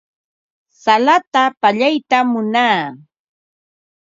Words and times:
Salata 0.83 1.43
pallaytam 1.61 2.25
munaa. 2.33 2.77